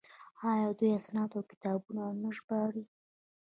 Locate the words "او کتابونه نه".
1.37-2.29